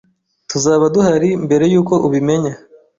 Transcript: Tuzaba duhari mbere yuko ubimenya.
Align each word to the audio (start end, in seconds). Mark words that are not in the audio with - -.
Tuzaba 0.49 0.83
duhari 0.95 1.29
mbere 1.45 1.65
yuko 1.73 1.93
ubimenya. 2.07 2.53